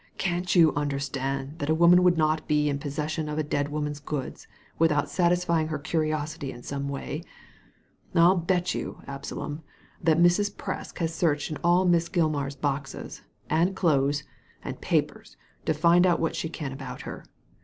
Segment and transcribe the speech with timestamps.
[0.17, 3.43] "Can't you under stand that a woman would not be left in possession of a
[3.43, 4.47] dead woman's goods
[4.79, 7.21] without satisfying her curiosity in some way?
[8.15, 9.61] I'll bet you, Absalom,
[10.01, 10.55] that Mrs.
[10.55, 14.23] Presk has searched in all Miss Gilmar's boxes, and clothes,
[14.63, 15.37] and papers,
[15.67, 17.23] to find out what she can about her.